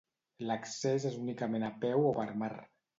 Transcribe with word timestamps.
L'accés 0.51 1.05
és 1.11 1.19
únicament 1.27 1.69
a 1.71 1.73
peu 1.87 2.11
o 2.13 2.19
per 2.21 2.31
mar. 2.45 2.55